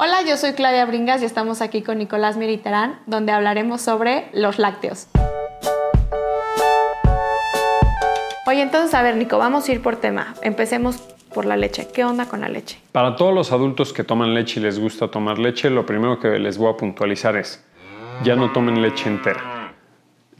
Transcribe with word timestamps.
Hola, 0.00 0.22
yo 0.22 0.36
soy 0.36 0.52
Claudia 0.52 0.86
Bringas 0.86 1.22
y 1.22 1.24
estamos 1.24 1.60
aquí 1.60 1.82
con 1.82 1.98
Nicolás 1.98 2.36
Miriterán, 2.36 3.00
donde 3.06 3.32
hablaremos 3.32 3.80
sobre 3.82 4.28
los 4.32 4.60
lácteos. 4.60 5.08
Oye, 8.46 8.62
entonces, 8.62 8.94
a 8.94 9.02
ver, 9.02 9.16
Nico, 9.16 9.38
vamos 9.38 9.68
a 9.68 9.72
ir 9.72 9.82
por 9.82 9.96
tema. 9.96 10.36
Empecemos 10.42 10.98
por 11.34 11.46
la 11.46 11.56
leche. 11.56 11.88
¿Qué 11.92 12.04
onda 12.04 12.26
con 12.26 12.42
la 12.42 12.48
leche? 12.48 12.78
Para 12.92 13.16
todos 13.16 13.34
los 13.34 13.50
adultos 13.50 13.92
que 13.92 14.04
toman 14.04 14.34
leche 14.34 14.60
y 14.60 14.62
les 14.62 14.78
gusta 14.78 15.08
tomar 15.08 15.40
leche, 15.40 15.68
lo 15.68 15.84
primero 15.84 16.20
que 16.20 16.38
les 16.38 16.58
voy 16.58 16.72
a 16.72 16.76
puntualizar 16.76 17.36
es, 17.36 17.64
ya 18.22 18.36
no 18.36 18.52
tomen 18.52 18.80
leche 18.80 19.08
entera. 19.08 19.72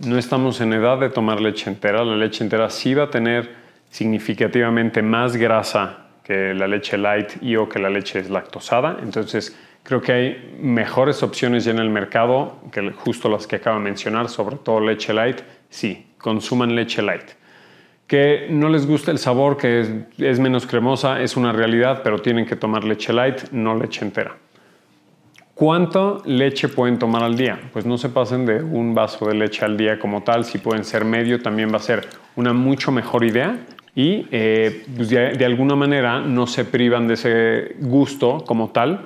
No 0.07 0.19
estamos 0.19 0.61
en 0.61 0.73
edad 0.73 0.99
de 0.99 1.11
tomar 1.11 1.41
leche 1.41 1.69
entera. 1.69 2.05
La 2.05 2.15
leche 2.15 2.45
entera 2.45 2.71
sí 2.71 2.95
va 2.95 3.07
a 3.07 3.11
tener 3.11 3.57
significativamente 3.91 5.03
más 5.03 5.35
grasa 5.35 6.08
que 6.29 6.53
la 6.53 6.69
leche 6.69 6.99
light 6.99 7.43
y 7.43 7.57
o 7.57 7.71
que 7.71 7.79
la 7.79 7.89
leche 7.89 8.19
es 8.19 8.29
lactosada. 8.29 8.99
Entonces, 9.03 9.57
creo 9.83 10.03
que 10.03 10.13
hay 10.13 10.59
mejores 10.61 11.23
opciones 11.23 11.65
ya 11.65 11.71
en 11.71 11.79
el 11.79 11.89
mercado 11.89 12.61
que 12.71 12.93
justo 12.93 13.31
las 13.31 13.47
que 13.47 13.57
acabo 13.57 13.79
de 13.79 13.85
mencionar, 13.85 14.29
sobre 14.29 14.57
todo 14.57 14.79
leche 14.79 15.15
light. 15.15 15.41
Sí, 15.71 16.07
consuman 16.19 16.77
leche 16.77 17.01
light. 17.01 17.31
Que 18.07 18.47
no 18.51 18.69
les 18.69 18.87
gusta 18.87 19.11
el 19.11 19.19
sabor, 19.19 19.57
que 19.57 19.81
es, 19.81 19.91
es 20.19 20.39
menos 20.39 20.67
cremosa, 20.67 21.23
es 21.23 21.35
una 21.35 21.51
realidad, 21.51 22.03
pero 22.05 22.19
tienen 22.19 22.45
que 22.45 22.57
tomar 22.57 22.85
leche 22.85 23.15
light, 23.15 23.51
no 23.51 23.75
leche 23.75 24.05
entera. 24.05 24.37
¿Cuánta 25.55 26.19
leche 26.27 26.69
pueden 26.69 26.99
tomar 26.99 27.23
al 27.23 27.39
día? 27.39 27.59
Pues 27.73 27.87
no 27.87 27.97
se 27.97 28.11
pasen 28.11 28.45
de 28.45 28.63
un 28.63 28.95
vaso 28.95 29.27
de 29.27 29.35
leche 29.35 29.65
al 29.65 29.79
día 29.79 29.99
como 29.99 30.23
tal. 30.23 30.45
Si 30.45 30.59
pueden 30.59 30.85
ser 30.85 31.07
medio, 31.07 31.41
también 31.41 31.73
va 31.73 31.79
a 31.79 31.81
ser 31.81 32.07
una 32.37 32.53
mucho 32.53 32.93
mejor 32.93 33.25
idea 33.25 33.57
y 33.99 34.29
eh, 34.31 34.85
pues 34.95 35.09
de, 35.09 35.45
alguna 35.45 35.75
manera 35.75 36.21
no 36.21 36.47
se 36.47 36.65
privan 36.65 37.09
de 37.09 37.15
ese 37.15 37.75
gusto 37.81 38.45
como 38.47 38.71
tal 38.71 39.01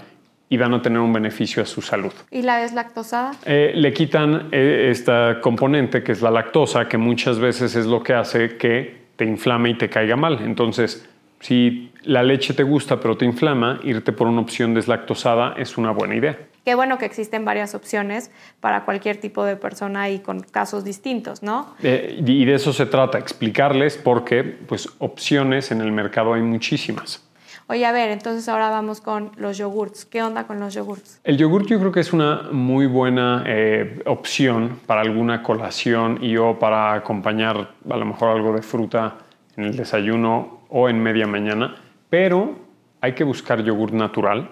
y 0.51 0.59
van 0.59 0.75
a 0.75 0.83
tener 0.83 0.99
un 0.99 1.15
beneficio 1.15 1.63
a 1.63 1.67
su 1.67 1.81
salud. 1.81 2.13
¿Y 2.31 2.43
la 2.43 2.59
deslactosada? 2.59 3.33
Eh, 3.47 3.73
le 3.75 3.95
quitan 3.95 4.51
eh, 4.53 4.89
esta 4.91 5.39
componente 5.41 6.03
que 6.03 6.13
es 6.13 6.21
la 6.21 6.31
lactosa, 6.31 6.89
que 6.89 6.99
muchas 6.99 7.39
veces 7.39 7.75
es 7.75 7.87
lo 7.87 8.03
que 8.03 8.13
hace 8.13 8.59
que 8.59 9.05
te 9.17 9.25
inflame 9.25 9.71
y 9.71 9.79
te 9.79 9.89
caiga 9.89 10.15
mal. 10.15 10.41
Entonces, 10.43 11.09
si 11.41 11.91
la 12.03 12.23
leche 12.23 12.53
te 12.53 12.63
gusta 12.63 13.01
pero 13.01 13.17
te 13.17 13.25
inflama, 13.25 13.81
irte 13.85 14.13
por 14.13 14.27
una 14.27 14.43
opción 14.43 14.75
deslactosada 14.75 15.55
es 15.57 15.79
una 15.79 15.93
buena 15.93 16.17
idea. 16.17 16.37
Qué 16.65 16.77
bueno 16.77 16.97
que 16.99 17.07
existen 17.07 17.45
varias 17.45 17.75
opciones 17.75 18.31
para 18.61 18.85
cualquier 18.85 19.17
tipo 19.17 19.45
de 19.45 19.57
persona 19.57 20.11
y 20.11 20.21
con 20.21 20.41
casos 20.41 20.85
distintos, 20.85 21.43
¿no? 21.43 21.75
Eh, 21.83 22.23
y 22.25 22.45
de 22.45 22.55
eso 22.55 22.73
se 22.73 22.87
trata, 22.87 23.19
explicarles 23.19 23.97
porque 23.97 24.45
pues 24.45 24.89
opciones 24.99 25.73
en 25.73 25.81
el 25.81 25.91
mercado 25.91 26.35
hay 26.35 26.43
muchísimas. 26.43 27.29
Oye, 27.69 27.85
a 27.87 27.93
ver, 27.93 28.11
entonces 28.11 28.49
ahora 28.49 28.71
vamos 28.71 29.01
con 29.01 29.33
los 29.37 29.59
yogurts. 29.59 30.05
¿Qué 30.05 30.23
onda 30.23 30.47
con 30.47 30.61
los 30.61 30.75
yogurts? 30.75 31.21
El 31.25 31.37
yogurt 31.37 31.67
yo 31.67 31.79
creo 31.79 31.91
que 31.91 32.01
es 32.01 32.13
una 32.13 32.49
muy 32.53 32.87
buena 32.87 33.45
eh, 33.47 34.03
opción 34.07 34.81
para 34.87 35.01
alguna 35.01 35.43
colación 35.43 36.19
y 36.23 36.37
o 36.37 36.59
para 36.59 36.93
acompañar 36.93 37.75
a 37.89 37.97
lo 37.97 38.05
mejor 38.05 38.31
algo 38.31 38.53
de 38.53 38.63
fruta 38.63 39.17
en 39.57 39.65
el 39.65 39.77
desayuno 39.77 40.61
o 40.69 40.89
en 40.89 41.03
media 41.03 41.27
mañana, 41.27 41.77
pero 42.09 42.57
hay 43.01 43.15
que 43.15 43.25
buscar 43.25 43.63
yogurt 43.63 43.95
natural 43.95 44.51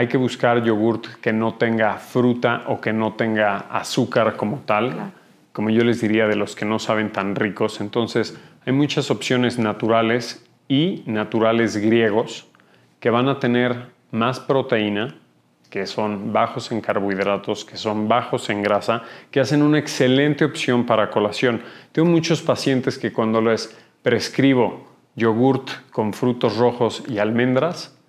hay 0.00 0.08
que 0.08 0.16
buscar 0.16 0.64
yogurt 0.64 1.06
que 1.20 1.30
no 1.30 1.56
tenga 1.56 1.98
fruta 1.98 2.62
o 2.68 2.80
que 2.80 2.90
no 2.90 3.12
tenga 3.12 3.58
azúcar 3.58 4.34
como 4.34 4.60
tal, 4.64 5.12
como 5.52 5.68
yo 5.68 5.84
les 5.84 6.00
diría 6.00 6.26
de 6.26 6.36
los 6.36 6.56
que 6.56 6.64
no 6.64 6.78
saben 6.78 7.12
tan 7.12 7.34
ricos. 7.36 7.82
Entonces 7.82 8.40
hay 8.64 8.72
muchas 8.72 9.10
opciones 9.10 9.58
naturales 9.58 10.42
y 10.68 11.02
naturales 11.04 11.76
griegos 11.76 12.46
que 12.98 13.10
van 13.10 13.28
a 13.28 13.40
tener 13.40 13.88
más 14.10 14.40
proteína, 14.40 15.16
que 15.68 15.86
son 15.86 16.32
bajos 16.32 16.72
en 16.72 16.80
carbohidratos, 16.80 17.66
que 17.66 17.76
son 17.76 18.08
bajos 18.08 18.48
en 18.48 18.62
grasa, 18.62 19.02
que 19.30 19.40
hacen 19.40 19.60
una 19.60 19.78
excelente 19.78 20.46
opción 20.46 20.86
para 20.86 21.10
colación. 21.10 21.60
Tengo 21.92 22.08
muchos 22.08 22.40
pacientes 22.40 22.96
que 22.96 23.12
cuando 23.12 23.42
les 23.42 23.78
prescribo 24.02 24.88
yogurt 25.14 25.68
con 25.90 26.14
frutos 26.14 26.56
rojos 26.56 27.02
y 27.06 27.18
almendras, 27.18 27.99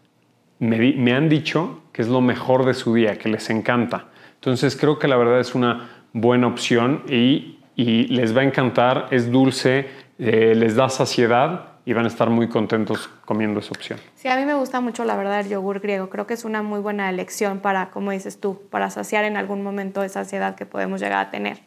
me, 0.61 1.13
han 1.13 1.27
dicho 1.27 1.81
que 1.91 2.03
es 2.03 2.07
lo 2.07 2.21
mejor 2.21 2.65
de 2.65 2.73
su 2.73 2.93
día, 2.93 3.17
que 3.17 3.29
les 3.29 3.49
encanta. 3.49 4.05
Entonces 4.35 4.77
creo 4.77 4.99
que 4.99 5.07
la 5.07 5.17
verdad 5.17 5.39
es 5.39 5.55
una 5.55 5.89
buena 6.13 6.47
opción 6.47 7.03
y, 7.09 7.57
les 7.75 8.37
va 8.37 8.41
a 8.41 8.43
encantar, 8.43 9.07
es 9.09 9.31
dulce, 9.31 9.87
eh, 10.19 10.53
les 10.55 10.75
da 10.75 10.87
saciedad 10.89 11.69
y 11.83 11.93
van 11.93 12.05
a 12.05 12.09
estar 12.09 12.29
muy 12.29 12.47
contentos 12.47 13.09
comiendo 13.25 13.59
esa 13.59 13.71
opción. 13.71 13.97
Sí, 14.13 14.27
a 14.27 14.35
mí 14.35 14.45
me 14.45 14.53
gusta 14.53 14.81
mucho 14.81 15.03
la 15.03 15.15
verdad 15.15 15.39
el 15.39 15.49
yogur 15.49 15.79
griego. 15.79 16.09
Creo 16.09 16.27
que 16.27 16.35
es 16.35 16.45
una 16.45 16.61
muy 16.61 16.79
buena 16.79 17.09
elección 17.09 17.57
para, 17.57 17.89
como 17.89 18.11
dices 18.11 18.39
tú, 18.39 18.61
para 18.69 18.91
saciar 18.91 19.23
en 19.23 19.35
algún 19.35 19.63
momento 19.63 20.03
esa 20.03 20.23
saciedad 20.23 20.53
que 20.53 20.67
podemos 20.67 21.01
llegar 21.01 21.25
a 21.25 21.31
tener. 21.31 21.61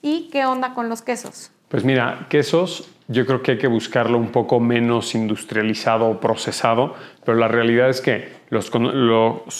¿Y 0.00 0.28
qué 0.30 0.46
onda 0.46 0.74
con 0.74 0.88
los 0.88 1.02
quesos? 1.02 1.50
Pues 1.68 1.84
mira, 1.84 2.26
quesos 2.28 2.88
yo 3.10 3.24
creo 3.24 3.42
que 3.42 3.52
hay 3.52 3.58
que 3.58 3.66
buscarlo 3.66 4.18
un 4.18 4.28
poco 4.28 4.60
menos 4.60 5.14
industrializado 5.14 6.06
o 6.08 6.20
procesado, 6.20 6.94
pero 7.24 7.38
la 7.38 7.48
realidad 7.48 7.88
es 7.88 8.02
que 8.02 8.28
los, 8.50 8.70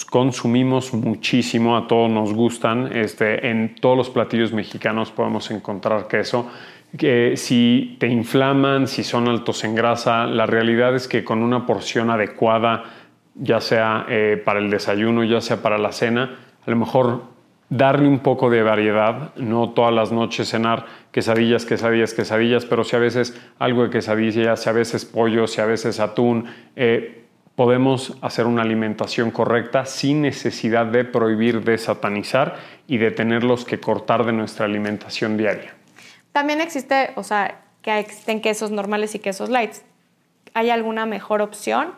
consumimos 0.05 0.93
muchísimo, 0.93 1.75
a 1.75 1.87
todos 1.87 2.11
nos 2.11 2.31
gustan, 2.33 2.95
este, 2.95 3.49
en 3.49 3.75
todos 3.75 3.97
los 3.97 4.09
platillos 4.11 4.53
mexicanos 4.53 5.11
podemos 5.11 5.49
encontrar 5.49 6.07
queso. 6.07 6.49
Que 6.95 7.37
si 7.37 7.97
te 7.99 8.07
inflaman, 8.07 8.87
si 8.87 9.03
son 9.03 9.27
altos 9.27 9.63
en 9.63 9.75
grasa, 9.75 10.25
la 10.25 10.45
realidad 10.45 10.95
es 10.95 11.07
que 11.07 11.23
con 11.23 11.41
una 11.41 11.65
porción 11.65 12.11
adecuada, 12.11 12.83
ya 13.35 13.61
sea 13.61 14.05
eh, 14.09 14.41
para 14.43 14.59
el 14.59 14.69
desayuno, 14.69 15.23
ya 15.23 15.41
sea 15.41 15.61
para 15.61 15.77
la 15.77 15.91
cena, 15.91 16.37
a 16.65 16.69
lo 16.69 16.75
mejor 16.75 17.38
darle 17.69 18.07
un 18.07 18.19
poco 18.19 18.49
de 18.49 18.63
variedad, 18.63 19.33
no 19.35 19.71
todas 19.71 19.93
las 19.93 20.11
noches 20.11 20.49
cenar 20.49 20.85
quesadillas, 21.11 21.65
quesadillas, 21.65 22.13
quesadillas, 22.13 22.65
pero 22.65 22.83
si 22.83 22.95
a 22.95 22.99
veces 22.99 23.39
algo 23.59 23.83
de 23.83 23.89
quesadillas, 23.89 24.63
si 24.63 24.69
a 24.69 24.73
veces 24.73 25.05
pollo, 25.05 25.47
si 25.47 25.61
a 25.61 25.65
veces 25.65 25.99
atún, 25.99 26.45
eh, 26.75 27.25
podemos 27.55 28.17
hacer 28.21 28.47
una 28.47 28.61
alimentación 28.61 29.31
correcta 29.31 29.85
sin 29.85 30.21
necesidad 30.21 30.85
de 30.85 31.03
prohibir, 31.03 31.63
de 31.63 31.77
satanizar 31.77 32.55
y 32.87 32.97
de 32.97 33.11
tenerlos 33.11 33.65
que 33.65 33.79
cortar 33.79 34.25
de 34.25 34.31
nuestra 34.31 34.65
alimentación 34.65 35.37
diaria. 35.37 35.73
También 36.31 36.61
existe, 36.61 37.11
o 37.15 37.23
sea, 37.23 37.61
que 37.81 37.99
existen 37.99 38.41
quesos 38.41 38.71
normales 38.71 39.13
y 39.13 39.19
quesos 39.19 39.49
light. 39.49 39.73
¿Hay 40.53 40.69
alguna 40.69 41.05
mejor 41.05 41.41
opción? 41.41 41.93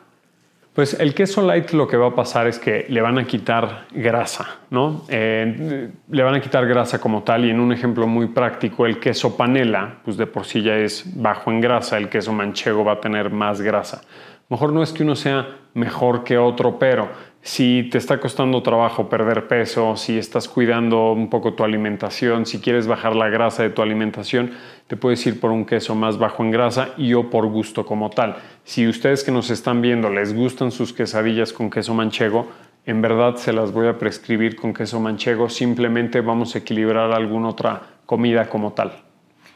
Pues 0.74 0.98
el 0.98 1.14
queso 1.14 1.42
light 1.42 1.72
lo 1.72 1.86
que 1.86 1.98
va 1.98 2.08
a 2.08 2.16
pasar 2.16 2.48
es 2.48 2.58
que 2.58 2.86
le 2.88 3.02
van 3.02 3.20
a 3.20 3.28
quitar 3.28 3.88
grasa, 3.92 4.59
¿no? 4.70 5.04
Eh, 5.09 5.92
le 6.09 6.24
van 6.24 6.36
a 6.36 6.40
quitar 6.40 6.66
grasa 6.66 7.02
como 7.02 7.24
tal 7.24 7.44
y 7.44 7.50
en 7.50 7.59
un 7.59 7.74
ejemplo 7.74 8.08
muy 8.08 8.28
práctico, 8.28 8.86
el 8.86 8.98
queso 8.98 9.36
panela, 9.36 9.98
pues 10.06 10.16
de 10.16 10.28
por 10.28 10.46
sí 10.46 10.62
ya 10.62 10.78
es 10.78 11.04
bajo 11.22 11.52
en 11.52 11.59
grasa, 11.59 11.98
el 11.98 12.08
queso 12.08 12.32
manchego 12.32 12.86
va 12.86 12.94
a 12.94 13.02
tener 13.02 13.30
más 13.32 13.59
grasa. 13.59 14.02
Mejor 14.48 14.72
no 14.72 14.82
es 14.82 14.94
que 14.94 15.04
uno 15.04 15.16
sea 15.18 15.46
mejor 15.74 16.24
que 16.24 16.38
otro, 16.38 16.80
pero 16.80 17.09
si 17.44 17.90
te 17.91 17.97
está 17.97 18.19
costando 18.19 18.62
trabajo 18.62 19.09
perder 19.09 19.47
peso, 19.47 19.97
si 19.97 20.18
estás 20.18 20.47
cuidando 20.47 21.12
un 21.12 21.29
poco 21.29 21.53
tu 21.53 21.63
alimentación, 21.63 22.46
si 22.46 22.59
quieres 22.59 22.85
bajar 22.85 23.16
la 23.16 23.29
grasa 23.29 23.63
de 23.63 23.72
tu 23.72 23.81
alimentación, 23.81 24.52
te 24.88 24.96
puedes 24.96 25.25
ir 25.25 25.40
por 25.40 25.50
un 25.50 25.66
queso 25.66 25.96
más 25.96 26.19
bajo 26.19 26.44
en 26.44 26.52
grasa 26.52 26.90
y 26.97 27.16
o 27.16 27.31
por 27.31 27.47
gusto 27.47 27.84
como 27.84 28.12
tal. 28.12 28.35
Si 28.63 28.88
ustedes 28.88 29.24
que 29.24 29.31
nos 29.31 29.50
están 29.50 29.81
viendo 29.81 30.12
les 30.12 30.35
gustan 30.35 30.72
sus 30.72 30.94
quesadillas 30.94 31.52
con 31.52 31.72
queso 31.72 31.96
manchego, 31.96 32.47
en 32.85 33.02
verdad 33.02 33.35
se 33.38 33.53
las 33.53 33.72
voy 33.72 33.88
a 33.88 33.97
prescribir 33.97 34.56
con 34.56 34.73
queso 34.73 35.00
manchego, 35.00 35.50
simplemente 35.50 36.22
vamos 36.22 36.53
a 36.53 36.59
equilibrar 36.59 37.12
alguna 37.12 37.50
otra 37.50 37.81
comida 38.06 38.50
como 38.50 38.73
tal. 38.73 38.94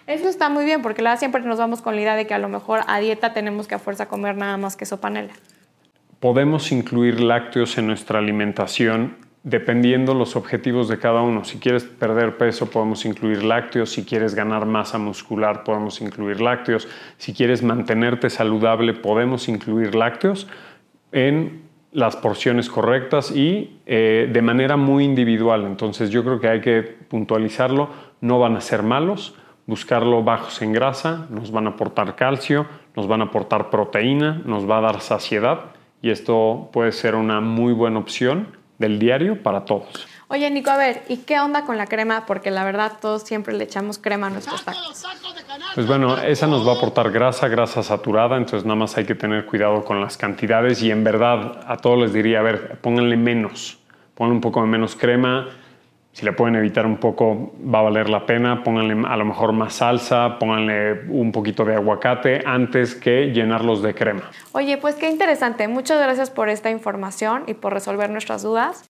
Eso 0.07 0.27
está 0.27 0.49
muy 0.49 0.65
bien, 0.65 0.81
porque 0.81 1.03
siempre 1.17 1.41
nos 1.41 1.59
vamos 1.59 1.81
con 1.81 1.95
la 1.95 2.01
idea 2.01 2.15
de 2.15 2.25
que 2.25 2.33
a 2.33 2.39
lo 2.39 2.49
mejor 2.49 2.81
a 2.87 2.99
dieta 2.99 3.33
tenemos 3.33 3.67
que 3.67 3.75
a 3.75 3.79
fuerza 3.79 4.07
comer 4.07 4.37
nada 4.37 4.57
más 4.57 4.75
queso 4.75 4.99
panela 4.99 5.33
podemos 6.25 6.71
incluir 6.71 7.19
lácteos 7.19 7.77
en 7.77 7.85
nuestra 7.85 8.17
alimentación 8.17 9.17
dependiendo 9.43 10.15
los 10.15 10.35
objetivos 10.35 10.87
de 10.87 10.97
cada 10.97 11.21
uno. 11.21 11.43
Si 11.43 11.59
quieres 11.59 11.83
perder 11.83 12.37
peso, 12.37 12.67
podemos 12.71 13.05
incluir 13.05 13.43
lácteos. 13.43 13.91
Si 13.91 14.05
quieres 14.05 14.33
ganar 14.33 14.65
masa 14.65 14.97
muscular, 14.97 15.63
podemos 15.63 16.01
incluir 16.01 16.41
lácteos. 16.41 16.87
Si 17.19 17.31
quieres 17.31 17.61
mantenerte 17.61 18.31
saludable, 18.31 18.95
podemos 18.95 19.47
incluir 19.47 19.93
lácteos 19.93 20.47
en 21.11 21.61
las 21.91 22.15
porciones 22.15 22.71
correctas 22.71 23.29
y 23.29 23.77
eh, 23.85 24.27
de 24.33 24.41
manera 24.41 24.77
muy 24.77 25.03
individual. 25.03 25.63
Entonces 25.65 26.09
yo 26.09 26.23
creo 26.23 26.39
que 26.39 26.47
hay 26.47 26.61
que 26.61 26.81
puntualizarlo. 26.81 27.89
No 28.21 28.39
van 28.39 28.55
a 28.55 28.61
ser 28.61 28.81
malos. 28.81 29.35
Buscarlo 29.67 30.23
bajos 30.23 30.59
en 30.63 30.73
grasa, 30.73 31.27
nos 31.29 31.51
van 31.51 31.67
a 31.67 31.71
aportar 31.71 32.15
calcio, 32.15 32.65
nos 32.95 33.07
van 33.07 33.21
a 33.21 33.25
aportar 33.25 33.69
proteína, 33.69 34.41
nos 34.43 34.67
va 34.67 34.79
a 34.79 34.81
dar 34.81 35.01
saciedad 35.01 35.74
y 36.05 36.11
esto 36.11 36.69
puede 36.71 36.91
ser 36.91 37.15
una 37.15 37.41
muy 37.41 37.73
buena 37.73 37.97
opción 37.97 38.55
del 38.77 38.99
diario 38.99 39.41
para 39.41 39.65
todos. 39.65 40.07
Oye, 40.27 40.51
Nico, 40.51 40.69
a 40.69 40.77
ver, 40.77 41.01
¿y 41.09 41.17
qué 41.17 41.39
onda 41.39 41.65
con 41.65 41.79
la 41.79 41.87
crema? 41.87 42.27
Porque 42.27 42.51
la 42.51 42.63
verdad 42.63 42.93
todos 43.01 43.23
siempre 43.23 43.55
le 43.55 43.63
echamos 43.63 43.97
crema 43.97 44.27
a 44.27 44.29
nuestros 44.29 44.63
tacos. 44.63 45.03
Pues 45.73 45.87
bueno, 45.87 46.15
esa 46.19 46.45
nos 46.45 46.67
va 46.67 46.73
a 46.73 46.75
aportar 46.75 47.09
grasa, 47.09 47.47
grasa 47.47 47.81
saturada, 47.81 48.37
entonces 48.37 48.65
nada 48.65 48.75
más 48.75 48.95
hay 48.97 49.05
que 49.05 49.15
tener 49.15 49.47
cuidado 49.47 49.83
con 49.83 49.99
las 49.99 50.15
cantidades 50.15 50.83
y 50.83 50.91
en 50.91 51.03
verdad 51.03 51.61
a 51.65 51.77
todos 51.77 51.97
les 51.97 52.13
diría, 52.13 52.41
a 52.41 52.43
ver, 52.43 52.77
pónganle 52.81 53.17
menos, 53.17 53.79
pónganle 54.13 54.35
un 54.35 54.41
poco 54.41 54.61
de 54.61 54.67
menos 54.67 54.95
crema, 54.95 55.49
si 56.15 56.23
le 56.23 56.31
pueden 56.31 56.55
evitar 56.55 56.85
un 56.85 56.95
poco 56.95 57.51
va 57.61 57.79
a 57.79 57.81
valer 57.81 58.09
la 58.09 58.25
pena, 58.25 58.63
pónganle 58.63 59.05
a 59.05 59.17
lo 59.17 59.25
mejor 59.25 59.51
más 59.51 59.73
salsa, 59.73 60.39
pónganle 60.39 61.09
un 61.09 61.33
poquito 61.33 61.65
de 61.65 61.75
aguacate 61.75 62.41
antes 62.45 62.95
que 62.95 63.33
llenarlos 63.33 63.81
de 63.81 63.93
crema. 63.93 64.31
Oye, 64.53 64.77
pues 64.77 64.95
qué 64.95 65.09
interesante, 65.09 65.67
muchas 65.67 66.01
gracias 66.01 66.29
por 66.29 66.47
esta 66.47 66.69
información 66.69 67.43
y 67.47 67.53
por 67.53 67.73
resolver 67.73 68.09
nuestras 68.09 68.43
dudas. 68.43 68.89